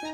[0.00, 0.08] 听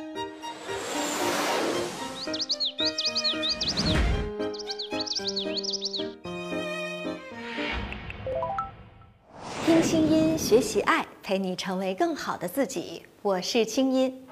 [9.80, 13.04] 清音，学习爱，陪你成为更好的自己。
[13.22, 14.26] 我是清音。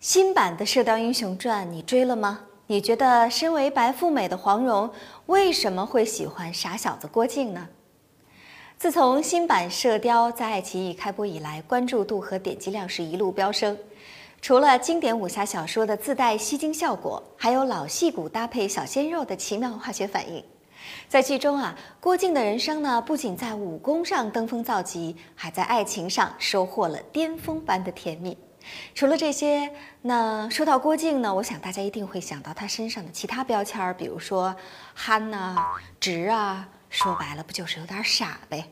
[0.00, 2.40] 新版的《射雕英雄传》你追了吗？
[2.66, 4.90] 你觉得身为白富美的黄蓉
[5.26, 7.68] 为什么会喜欢傻小子郭靖呢？
[8.76, 13.78] 自从新版《射雕》在爱奇艺开播以来，关注度和点击量是一路飙升。
[14.42, 20.44] 除了经典武侠小说的自带吸睛效果，还有老戏骨搭配小鲜肉的奇妙化学反应。
[21.08, 28.36] 在剧中啊，郭靖的人生呢，不仅在武功上登峰造极，还在爱情上收获了巅峰般的甜蜜。
[28.96, 34.52] 除了这些，那说到郭靖呢，我想大家一定会想到他身上的其他标签，比如说
[34.92, 35.64] 憨呐、
[36.00, 38.64] 直啊，说白了不就是有点傻呗？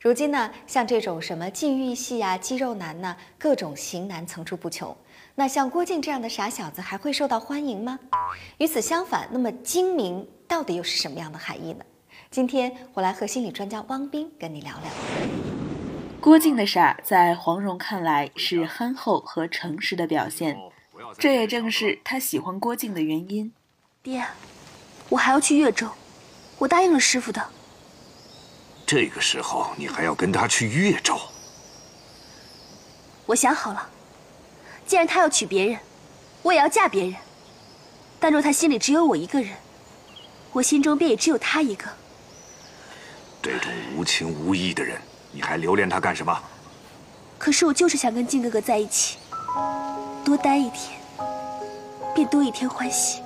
[0.00, 4.96] 如今呢，像这种什么禁欲系啊、肌肉男呐，各种型男层出不穷。
[5.34, 7.98] 那像郭靖这样的傻小子还会受到欢迎吗？
[8.58, 11.84] 与此相反，那么精明到底又是什么样的含义呢？
[12.30, 14.90] 今天我来和心理专家汪斌跟你聊聊。
[16.20, 20.56] 郭靖的傻，在黄蓉看来是憨厚和诚实的表现，
[21.18, 23.52] 这也正是他喜欢郭靖的原因。
[24.00, 24.24] 爹，
[25.08, 25.88] 我还要去越州，
[26.58, 27.44] 我答应了师傅的。
[28.88, 31.20] 这个时候你还要跟他去越州？
[33.26, 33.86] 我想好了，
[34.86, 35.78] 既然他要娶别人，
[36.40, 37.14] 我也要嫁别人。
[38.18, 39.54] 但若他心里只有我一个人，
[40.52, 41.84] 我心中便也只有他一个。
[43.42, 44.98] 这种无情无义的人，
[45.32, 46.42] 你还留恋他干什么？
[47.36, 49.18] 可是我就是想跟靖哥哥在一起，
[50.24, 50.98] 多待一天，
[52.14, 53.20] 便多一天欢喜。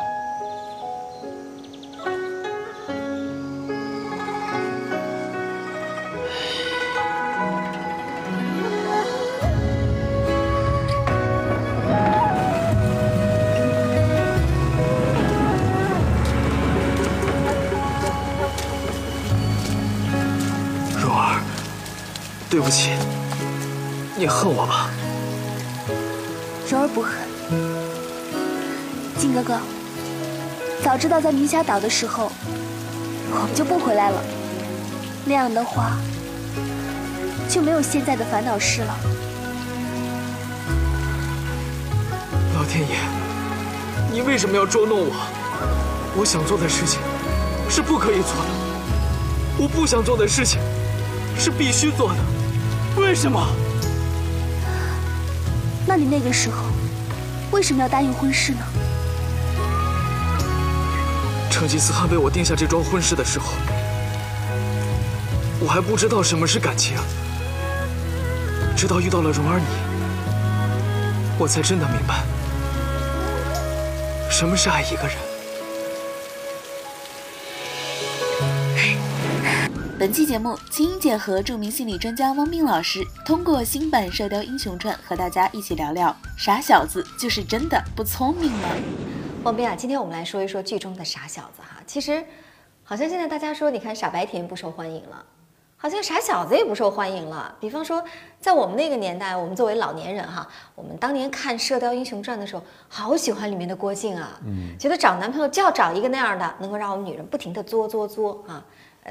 [24.23, 24.89] 你恨我吧？
[26.71, 27.13] 柔儿不恨。
[29.19, 29.59] 靖哥哥，
[30.81, 32.31] 早知道在明霞岛的时候，
[33.33, 34.23] 我们就不回来了。
[35.25, 35.97] 那样的话，
[37.49, 38.97] 就没有现在的烦恼事了。
[42.55, 42.95] 老天爷，
[44.13, 45.17] 你为什么要捉弄我？
[46.15, 47.01] 我想做的事情
[47.69, 48.51] 是不可以做的，
[49.59, 50.61] 我不想做的事情
[51.37, 52.19] 是必须做的。
[53.03, 53.45] 为什么？
[55.92, 56.64] 那你那个时候
[57.51, 58.61] 为什么要答应婚事呢？
[61.51, 63.53] 成吉思汗为我定下这桩婚事的时候，
[65.61, 66.97] 我还不知道什么是感情，
[68.75, 69.67] 直到遇到了蓉儿你，
[71.36, 72.23] 我才真的明白
[74.30, 75.32] 什么是爱一个人。
[80.02, 88.68] 本期节目，青音姐和著名心理专家汪斌老师通过新版《射雕英雄传》和大家一起聊聊：傻小子就是真的不聪明吗？
[89.45, 91.80] 汪斌啊，今天我们来说一说剧中的傻小子哈。
[91.86, 92.20] 其实，
[92.83, 95.24] 好像现在大家说，你看傻白甜不受欢迎了，
[95.77, 97.55] 好像傻小子也不受欢迎了。
[97.61, 98.02] 比方说，
[98.41, 108.64] 在我们那个年代，我们作为老年人哈，我们当年看《射雕英雄传》的时候，好喜欢里面的郭靖啊，嗯，觉得找男朋友就要找一个那样的，能够让我们女人不停的作作作啊。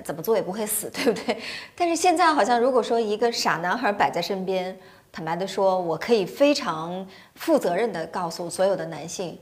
[0.03, 1.38] 怎么做也不会死， 对不对？
[1.75, 4.78] 但是现在好像，如果说一个傻男孩摆在身边，
[5.12, 9.38] 坦白的说，我可以非常负责任的告诉所有的男性，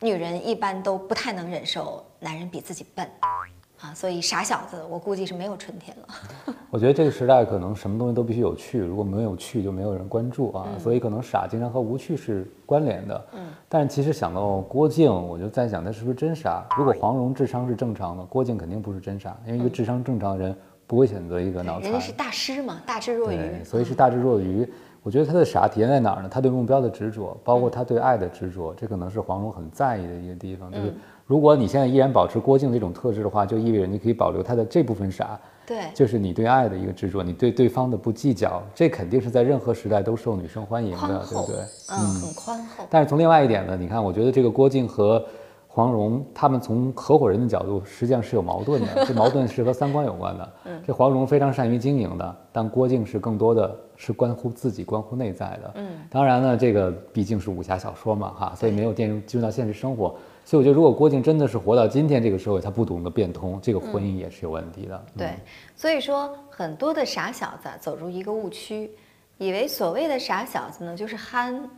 [0.00, 3.08] 女人一般都不太能忍受男人比自己笨，
[3.86, 6.54] 啊，所以傻小子，我估计是没有春天了。
[6.70, 13.26] 我觉得这个时代可能什么东西都必须有趣，如果没有趣，就没有人关注啊，所以可能傻经常和无趣是关联的。
[13.34, 16.66] 嗯，但是其实想到郭靖，我就在想他是不是真傻？
[16.76, 21.82] 如果黄蓉智商是正常的，郭靖肯定不是真傻，因为一个智商正常的人不会选择一个脑残。
[21.82, 24.68] 人家是大师嘛，大智若愚，所以是大智若愚。
[25.02, 26.28] 我觉得他的傻体现在哪儿呢？
[26.28, 30.68] 他对目标的执着，包括他对爱的执着，这可能是黄蓉很在意的一个地方。
[30.72, 30.92] 就是
[31.26, 35.38] 如果你现在依然保持郭靖这种特质的话，就意味着你可以保留他的这部分傻。
[35.66, 41.56] 对，就是你对爱的一个执着，你对对方的不计较，这肯定是在任何时代都受女生欢迎的，对不对？
[41.90, 42.84] 嗯，很宽厚。
[42.88, 45.24] 但是从另外一点呢，你看，我觉得这个郭靖和
[45.66, 48.86] 黄蓉他们从合伙人的角度，实际上是有矛盾的。
[49.04, 50.52] 这矛盾是和三观有关的。
[50.66, 55.72] 嗯，这黄蓉非常善于经营的，但郭靖是更多的是关乎自己、关乎内在的。
[55.74, 60.14] 嗯，当然呢，这个毕竟是武侠小说嘛，哈，所以没有电入进入到现实生活。
[60.46, 65.06] 所以我觉得，如果郭靖真的是活到今天这个社会，他不懂得变通，这个婚姻也是有问题的。
[65.18, 65.34] 对，
[65.74, 68.88] 所以说很多的傻小子走入一个误区，
[69.38, 71.68] 以为所谓的傻小子呢就是憨、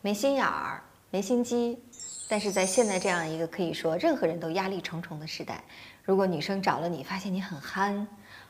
[0.00, 1.78] 没心眼儿、没心机。
[2.26, 5.62] 但是在现在这样一个可以说任何人都压力重重的时代，
[6.02, 7.94] 如果女生找了你，发现你很憨，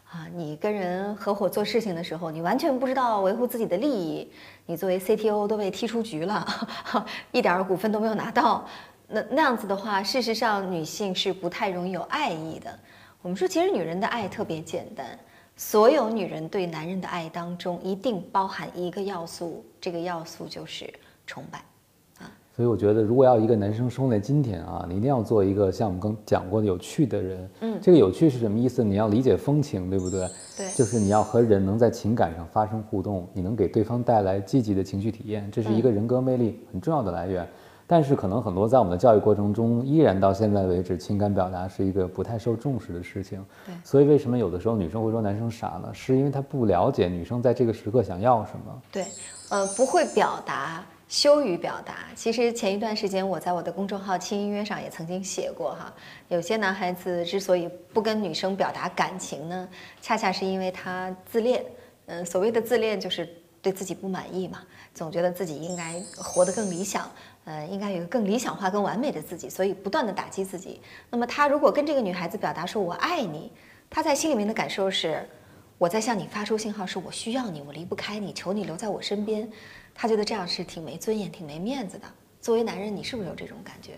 [0.09, 4.31] 啊，你跟人合伙做事情的时候，你完全不知道维护自己的利益，
[4.65, 6.47] 你作为 CTO 都被踢出局了，
[7.33, 8.65] 一点股份都没有拿到，
[9.09, 12.71] 那那样子的话，事实上女性是不太容易有爱意的。
[13.23, 15.07] 我们说，其实女人的爱特别简单，
[15.57, 20.93] 所有女人对男人的爱当中一定包含一个要素，这个要素就是
[21.27, 21.59] 崇拜。
[22.19, 27.51] 啊所以我觉得，如果要一个男生生在今天啊，你一定要做一个像我们刚讲过的有趣的人。
[27.61, 28.83] 嗯，这个有趣是什么意思？
[28.83, 30.27] 你要理解风情，对不对？
[30.57, 37.47] 对，就是你要和人能在情感上发生互动，你能给对方带来积极的情绪体验，这是一个人格魅力很重要的来源。
[37.87, 43.45] 但是可能很多在我们的教育过程中，依然到现在为止，情感表达是一个不太受重视的事情。
[43.65, 45.89] 对，所以为什么有的时候女生会说男生傻呢？
[45.93, 48.83] 是因为他不了解女生在这个时刻想要什么。
[48.91, 49.05] 对，
[49.51, 50.85] 呃，不会表达。
[51.09, 55.95] 羞于表达，其实前一段时间我在我的公众号“轻音乐”上也曾经写过哈，
[56.27, 59.69] 有些男孩子之所以不跟女生表达感情呢，
[60.01, 61.65] 恰恰是因为他自恋。
[62.07, 63.29] 嗯，所谓的自恋就是
[63.63, 64.59] 对自己不满意嘛，
[64.95, 67.09] 总觉得自己应该活得更理想，
[67.47, 70.81] 呃，应该有一个更理想化、更完美的自己，所以不断的打击自己。
[71.09, 73.53] 那么他如果跟这个女孩子表达说“我爱你”，
[73.89, 75.25] 他在心里面的感受是，
[75.79, 79.49] 我在向你发出信号，是我需要你，我离不开你，求你留在我身边。
[79.95, 82.07] 他觉得这样是挺没尊严、挺没面子的。
[82.41, 83.93] 作为男人，你是不是有这种感觉？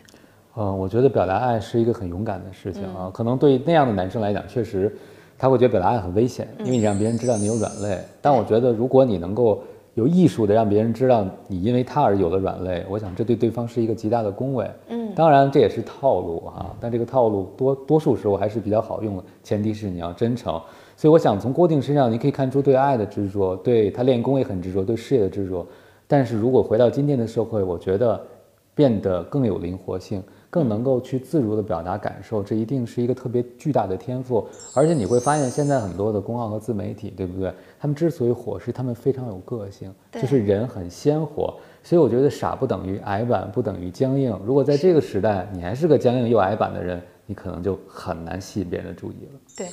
[0.55, 3.11] 嗯，我觉得表达爱是一个很勇敢的事情啊。
[3.15, 4.95] 可能对那样的男生来讲，确实
[5.39, 8.05] 他会觉得表达爱很危险，因为你让别人知道你有软肋。
[8.21, 9.63] 但我觉得，如果你能够
[9.99, 14.71] 有艺术的让别人知道你因为他而有了软肋，我想这对对方是一个极大的恭维。
[14.91, 20.53] 嗯，当然这也是套路啊，但这个套路多多数时候还是比较好用的，前提是你要真诚。
[20.97, 25.67] 所以我想从郭靖身上，你可以看出对爱的执着，对他练功也很执着，对事业的执着。
[26.07, 28.21] 但是如果回到今天的社会，我觉得
[28.77, 34.47] 变得更有灵活性，更能够去自如的表达感受，这一定是一个特别巨大的天赋。
[34.75, 37.53] 而且你会发现，现在很多的公号和自媒体，对不对？
[37.79, 41.55] 他们之所以火，是他们非常有个性，就是人很鲜活。
[41.83, 44.39] 所以我觉得傻不等于矮板，不等于僵硬。
[44.45, 49.41] 如果在这个时代，你还是个僵硬又矮板的人，你可能就很难吸引别人的注意了。
[49.57, 49.69] 对，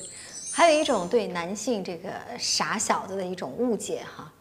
[0.53, 4.31] 还有一种对男性这个傻小子的一种误解哈，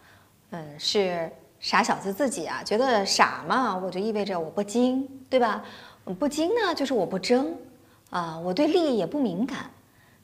[0.51, 1.29] 嗯，是。
[1.57, 5.63] 傻小子自己啊，觉得傻嘛，我就意味着我不精，对吧？
[6.13, 7.55] 不精呢，就是我不争，
[8.11, 9.71] 啊，我对利益也不敏感。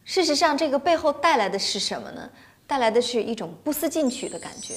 [0.04, 2.30] 事实上，这个背后带来的是什么呢？
[2.68, 4.76] 带来的是一种不思进取的感觉，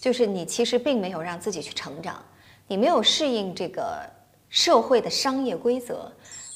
[0.00, 2.22] 就是你其实并没有让自己去成长，
[2.66, 4.00] 你没有适应这个
[4.48, 6.10] 社会的商业规则，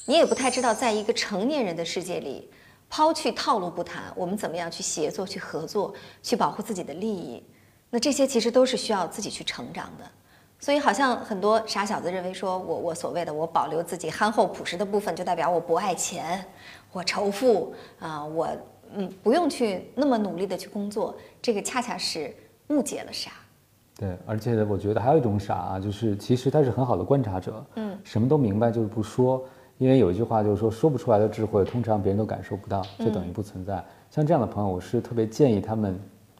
[0.05, 2.49] 你也不太知道，在一个成年人的世界里，
[2.89, 7.43] 抛去套路不谈，我们怎么样去协作、去合作、去保护自己的利益。
[7.89, 10.11] 那这些其实都是需要自己去成长的，
[10.65, 16.43] 所以好像很多傻小子认为说，我我所谓的我保留自己憨厚朴实的部分，就代表我不爱钱，
[16.91, 18.49] 我仇富啊，我
[18.91, 22.33] 嗯不用去那么努力的去工作，这个恰恰是
[22.69, 23.29] 误解了傻。
[23.95, 29.45] 对，而且我觉得还有一种傻啊，就是其实他是很好的观察者，嗯，什么都明白就是不说，
[29.77, 33.85] 因为有一句话就是说，说不出来的智慧，通常别人都感受不到，就等于不存在。
[34.09, 35.99] 像这样的朋友，我是特别建议他们。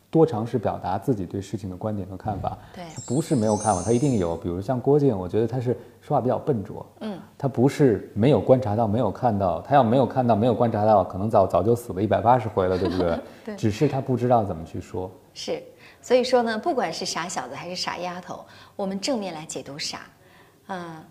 [0.10, 4.38] 多尝试表达自己对事情的观点和看法，对，他不是没有看法，他一定有。
[4.38, 13.20] 比如像郭靖，我觉得他是说话比较笨拙，嗯，他不是没有观察到，没有看到，他要没有看到，没有观察到，可能早早就死了一百八十回了，对不对？
[13.44, 15.12] 对，只是他不知道怎么去说。
[15.34, 15.62] 是，
[16.01, 18.46] 所以说呢，不管是傻小子还是傻丫头，
[18.77, 20.01] 我们正面来解读傻，
[20.68, 21.03] 嗯，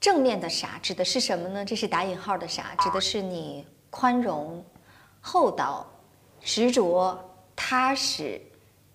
[0.00, 1.62] 正面的傻指的是什么呢？
[1.66, 4.64] 这是打引号的傻，指的是你宽容、
[5.20, 5.84] 厚道、
[6.40, 7.18] 执着。
[7.60, 8.40] 踏实、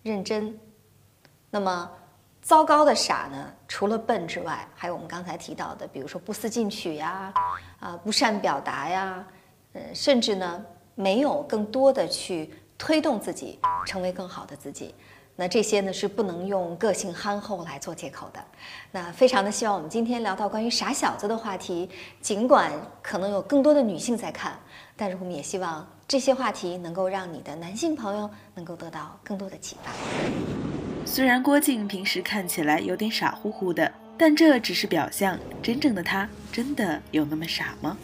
[0.03, 0.57] 认真，
[1.49, 1.91] 那么
[2.41, 3.53] 糟糕的傻呢？
[3.67, 7.33] 除了笨之外，还有我们刚才提到的，比如说不思进取呀，
[7.81, 9.27] 啊，不善表达呀，
[9.73, 10.65] 呃，甚至呢，
[10.95, 14.95] 没有更多的去推动自己成为更好的自己。
[15.35, 18.43] 那这些呢是不能用个性憨厚来做借口的。
[18.91, 21.89] 那非常的希望我们今天聊到关于傻小子的话题，
[22.21, 22.71] 尽管
[23.01, 24.59] 可能有更多的女性在看，
[24.95, 25.87] 但是我们也希望。
[26.05, 29.91] 这些话题能够让你的男性朋友能够得到更多的启发。
[31.05, 37.97] 虽然郭靖平时看起来有点傻乎乎的，但这只是表象，真正的他真的有那么傻吗？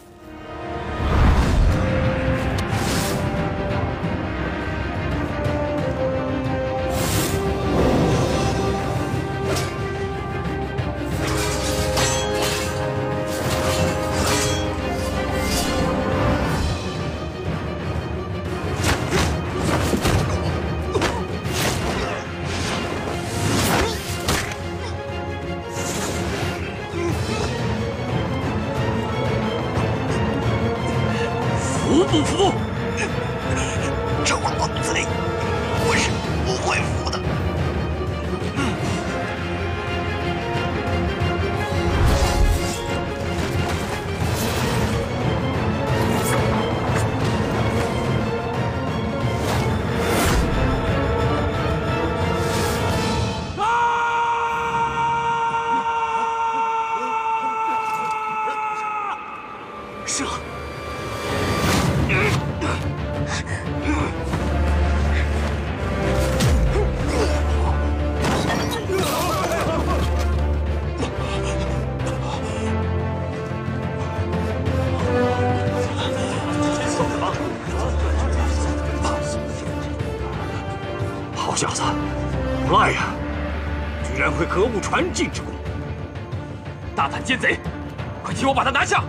[88.40, 89.04] 替我把他拿下！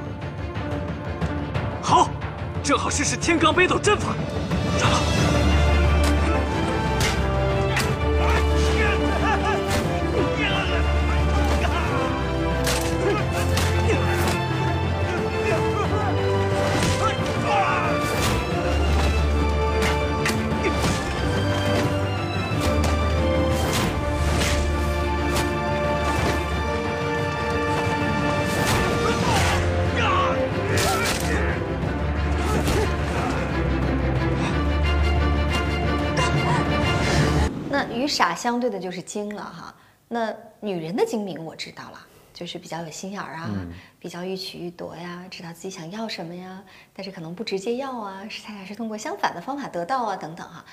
[1.81, 2.09] 好，
[2.61, 4.13] 正好试试天罡北斗阵法。
[4.77, 5.30] 杀了！
[37.81, 39.73] 那与傻相对的就是精了哈。
[40.07, 41.99] 那女人的精明我知道了，
[42.33, 43.49] 就是比较有心眼儿啊，
[43.99, 46.61] 比较欲取欲夺呀，知道自己想要什么呀，
[46.93, 50.63] 但是可能不直接要啊，是恰恰是通过相反的方法得到啊，等等哈。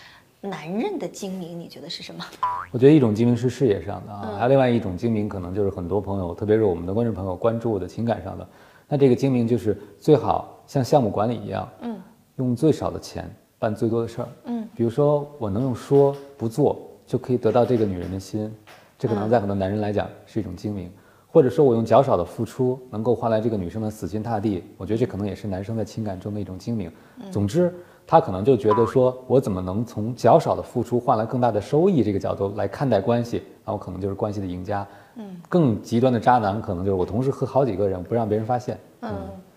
[0.40, 2.24] 男人的精明，你觉得是什么？
[2.70, 8.46] 我觉得一种精明是事业上的啊，还有另外一种精明，可能就是很多朋友，特别是我们的观众朋友关注的情感上的。
[8.86, 12.00] 那这个精明就是最好像项目管理一样，嗯，
[12.36, 18.54] 用最少的钱办最多的事儿，嗯，比如说我能用说不做就可以得到这个女人的心，
[18.96, 20.88] 这可能在很多男人来讲是一种精明，
[21.26, 26.92] 或者说我用较少的付出能够换来这个女生的死心塌地，我觉得这可能也是男生在情感中的一种精明。
[27.32, 27.74] 总之。
[28.10, 34.86] 他可能就觉得说，我怎么能从较少的付出换来更大的收益这个角度来看待关系，那我可能就是关系的赢家。
[35.16, 38.78] 嗯，更极端的渣男可能就是我同时和好几个人，不让别人发现。
[39.02, 39.12] 嗯，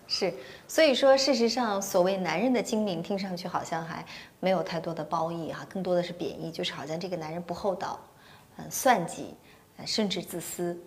[0.06, 0.32] 是，
[0.68, 4.04] 所以说事实上，所谓男人的精明，听上去好像还
[4.40, 7.98] 没有太多的褒义哈，更多的是贬义，就是好像这个男人不厚道，
[8.58, 9.34] 嗯，算计，
[9.78, 10.78] 呃，甚至自私。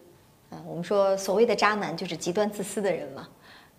[0.52, 3.28] 嗯，我们说所谓的渣男就是极端自私的人嘛。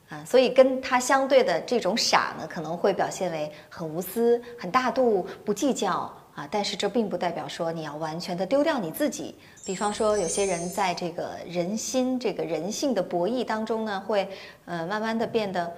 [0.09, 6.47] 啊，所以跟他相对的这种傻呢，可能会表现为很无私、很大度、不计较啊。
[6.49, 9.35] 但是这并不代表说你要完全的丢掉你自己。
[9.65, 14.29] 比方说，有些人在这个人心、这个人性的博弈当中呢，会
[14.67, 15.73] 呃慢慢的变得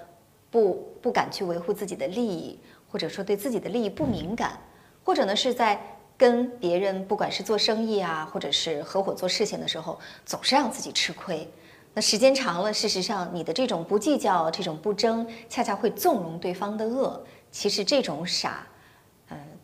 [0.51, 2.61] 不不敢去维护自己的利益，
[2.91, 4.59] 或者说对自己的利益不敏感，
[5.03, 5.81] 或者呢是在
[6.19, 11.49] 跟别人不管是做生意啊，或者是合伙做事情的时候，总是让自己吃亏。
[11.95, 17.25] 那时间长了，事实上，你的这种不计较、这种不争，恰恰会纵容对方的恶。
[17.51, 18.67] 其实这种傻，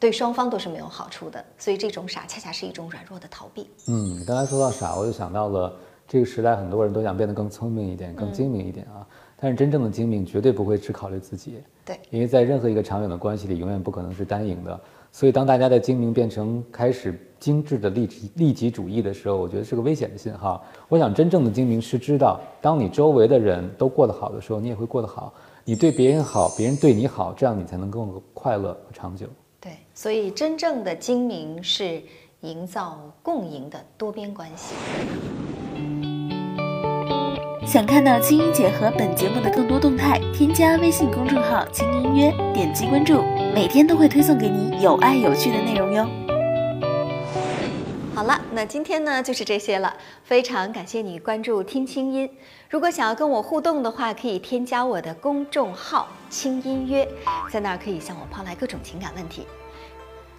[0.04, 1.42] 对双方都是没有好处的。
[1.56, 3.66] 所以这种傻，恰恰是一种软弱的逃避。
[3.88, 5.74] 嗯，你刚才说到傻，我就想到了
[6.06, 9.00] 这个时代，很多人都想变得更聪明一点、更精明一点啊。
[9.40, 11.62] 但是真正的精明，绝对不会只考虑自己。
[11.86, 14.78] 对，因为在任何一个长远的关系里，永远不可能是单赢的。
[15.10, 20.62] 所以，当大家的精明变成开始精致的利己利己主义的时候，我觉得是个危险的信号。
[20.86, 25.32] 我想，真正的精明是知道，当你周围的人都过得好的时候，你也会过得好。
[25.64, 29.26] 你对别人好，别人对你好，这样你才能更快乐和长久。
[29.94, 32.02] 对，所以真正的精明是
[32.40, 34.74] 营造共赢的多边关系。
[37.66, 43.22] 想看到青音姐和本节目的更多动态，添加微信公众号“青音约”，点击关注，
[43.54, 46.06] 每天都会推送给你有爱有趣的内容哟。
[48.14, 52.30] 好了，那今天呢就是这些了，非常感谢你关注听清音。
[52.68, 57.08] 如果想要跟我互动的话，可以添加我的公众号“轻音约”，
[57.50, 59.46] 在那儿可以向我抛来各种情感问题。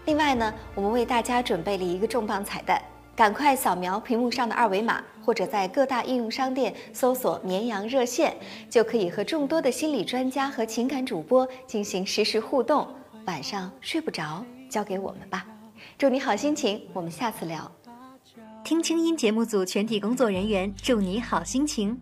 [0.06, 2.82] 另外呢，我们为大家准备了一个重磅彩蛋。
[3.16, 8.36] 赶快扫描屏幕上的二维码，或者在各大应用商店搜索“绵羊热线”，
[8.70, 12.86] 就可以和众多的心理专家和情感主播进行实时互动。
[13.26, 15.46] 晚上睡不着，交给我们吧。
[15.98, 17.72] 祝你好心情，我们下次聊。
[18.66, 21.98] 听清音节目组全体工作人员祝你好心情。